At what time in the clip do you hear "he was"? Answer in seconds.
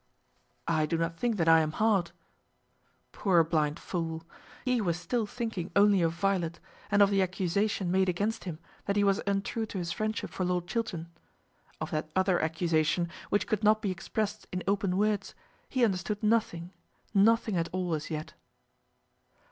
4.65-4.99, 8.95-9.21